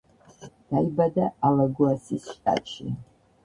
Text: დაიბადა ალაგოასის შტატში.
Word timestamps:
დაიბადა 0.71 1.29
ალაგოასის 1.51 2.29
შტატში. 2.33 2.93